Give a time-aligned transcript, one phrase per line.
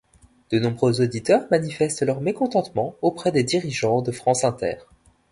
[0.49, 4.77] De nombreux auditeurs manifestent leur mécontentement auprès des dirigeants de France Inter.